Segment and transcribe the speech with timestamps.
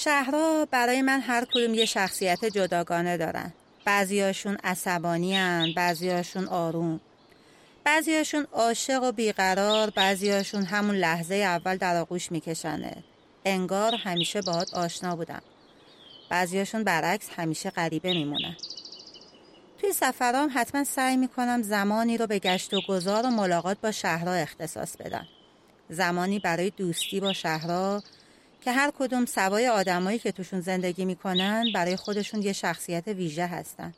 [0.00, 3.52] شهرها برای من هر کدوم یه شخصیت جداگانه دارن.
[3.84, 7.00] بعضیاشون عصبانی هن، بعضیاشون آروم.
[7.84, 12.96] بعضیاشون عاشق و بیقرار بعضیاشون همون لحظه اول در آغوش میکشنه.
[13.44, 15.42] انگار همیشه باهات آشنا بودم.
[16.30, 18.56] بعضیاشون برعکس همیشه غریبه میمونن.
[19.80, 24.32] توی سفرام حتما سعی می‌کنم زمانی رو به گشت و گذار و ملاقات با شهرها
[24.32, 25.26] اختصاص بدم.
[25.90, 28.02] زمانی برای دوستی با شهرها
[28.60, 33.94] که هر کدوم سوای آدمایی که توشون زندگی می‌کنن برای خودشون یه شخصیت ویژه هستن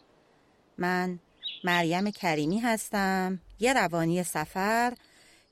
[0.78, 1.18] من
[1.64, 4.92] مریم کریمی هستم یه روانی سفر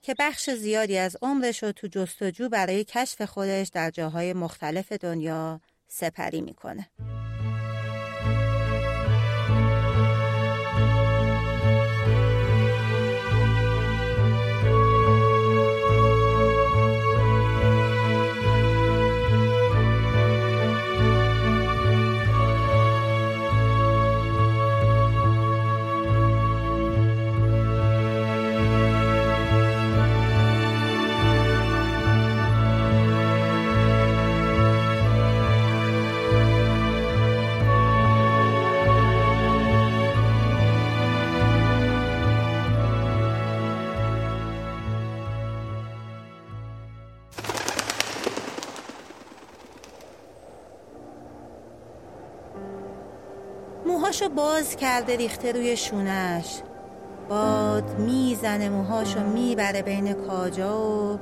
[0.02, 5.60] که بخش زیادی از عمرش رو تو جستجو برای کشف خودش در جاهای مختلف دنیا
[5.88, 6.90] سپری می‌کنه.
[53.88, 56.62] موهاشو باز کرده ریخته روی شونش.
[57.28, 61.18] باد می‌زنه موهاشو می‌بره بین کاجا و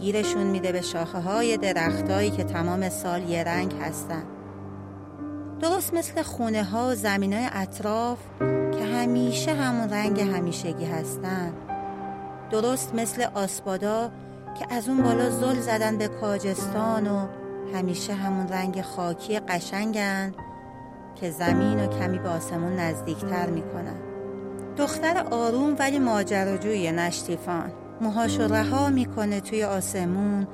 [0.00, 4.22] گیرشون میده به شاخه های درختایی که تمام سال یه رنگ هستن.
[5.60, 8.18] درست مثل خونه ها و زمین های اطراف
[8.78, 11.52] که همیشه همون رنگ همیشگی هستن.
[12.50, 14.10] درست مثل آسپادا
[14.58, 17.26] که از اون بالا زل زدن به کاجستان و
[17.74, 20.34] همیشه همون رنگ خاکی قشنگن.
[21.20, 23.96] که زمین و کمی به آسمون نزدیکتر می‌کنن
[24.76, 27.72] دختر آروم ولی ماجراجوی نشتیفان.
[28.00, 30.46] موهاشو رها می‌کنه توی آسمون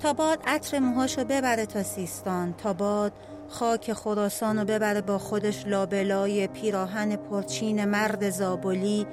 [0.00, 3.12] تا باد عطر موهاشو ببره تا سیستان تا باد
[3.48, 9.06] خاک خراسان رو ببره با خودش لابلای پیراهن پرچین مرد زابلی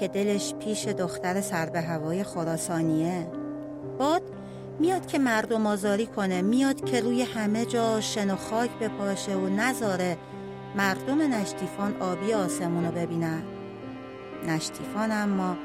[0.00, 3.26] که دلش پیش دختر سر به هوای خراسانیه.
[3.98, 4.22] باد
[4.80, 9.48] میاد که مردم آزاری کنه میاد که روی همه جا شن و خاک بپاشه و
[9.48, 10.16] نذاره
[10.74, 13.42] مردم نشتیفان آبی آسمون رو ببینن.
[14.46, 15.56] نشتیفان اما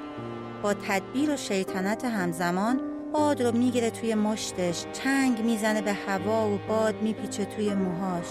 [0.64, 2.82] با تدبیر و شیطنت همزمان
[3.14, 8.26] باد رو می‌گیره توی مشتش چنگ می‌زنه به هوا و باد میپیچه توی موهاش.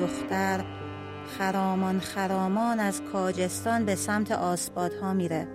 [0.00, 0.64] دختر
[1.38, 5.48] خرامان خرامان از کاجستان به سمت آسبادها میره.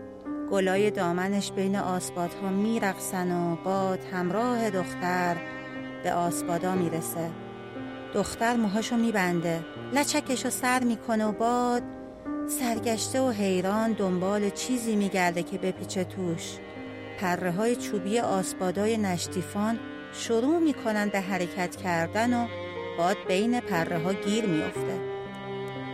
[0.51, 5.37] گلای دامنش بین آسبادها میرقصن و باد همراه دختر
[6.03, 7.29] به آسبادا می‌رسه.
[8.13, 9.65] دختر موهاشو میبنده.
[9.93, 11.83] لچکشو سر می‌کنه و باد
[12.59, 16.57] سرگشته و حیران دنبال چیزی میگرده که بپیچه توش.
[17.19, 19.79] پره های چوبی آسبادای نشتیفان
[20.13, 22.47] شروع می‌کنن به حرکت کردن و
[22.97, 24.99] باد بین پره ها گیر میافته.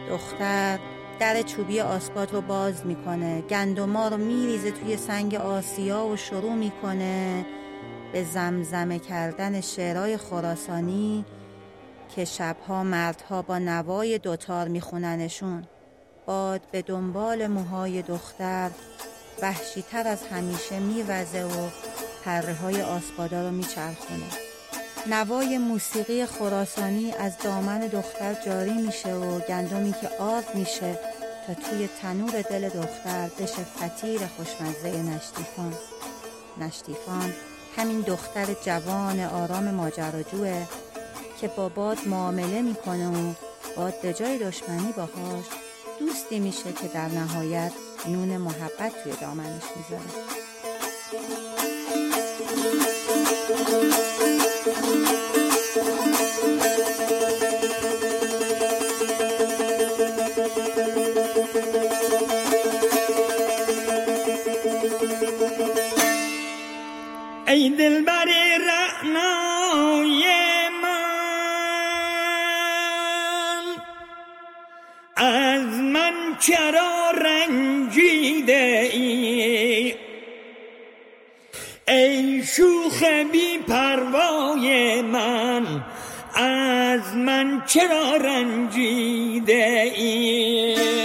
[0.10, 0.80] دختر
[1.20, 3.42] در چوبی آسپاد رو باز می‌کنه.
[3.42, 7.46] گندما رو میریزه توی سنگ آسیا و شروع می‌کنه
[8.14, 11.26] به زمزمه کردن شعرهای خراسانی
[12.16, 15.64] که شبها مردها با نوای دوتار میخوننشون.
[16.26, 18.72] باد به دنبال موهای دختر
[19.42, 21.70] وحشیتر از همیشه میوزه و
[22.26, 24.26] پره های آسپادا رو میچرخونه.
[25.08, 31.00] نوای موسیقی خراسانی از دامن دختر جاری میشه و گندمی که آب میشه
[31.48, 35.74] تا توی تنور دل دختر بشه فتیر خوشمزه نشتیفان.
[36.58, 37.34] نشتیفان
[37.78, 40.66] همین دختر جوان آرام ماجراجوه
[41.42, 43.34] که با باد معامله می‌کنه و
[43.76, 45.46] باد به جای دشمنی باهاش
[46.00, 47.72] دوستی میشه که در نهایت
[48.08, 50.10] نون محبت توی دامنش می‌ذاره.
[67.48, 68.26] ای دلبر
[68.60, 70.49] رعنای
[76.50, 79.96] چرا رنجیده ای؟
[81.88, 85.84] ای شوخ بی پروای من
[86.36, 90.99] از من چرا رنجیده ای؟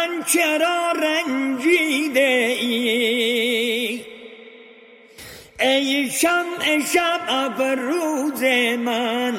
[0.00, 4.04] من چرا رنجیده ای؟
[5.60, 8.42] ای شمع شب روز
[8.84, 9.34] من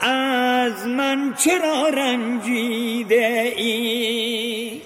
[0.00, 4.80] از من چرا رنجیده ای؟